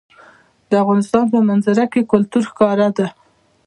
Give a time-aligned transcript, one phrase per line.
[0.69, 3.07] د افغانستان په منظره کې کلتور ښکاره ده.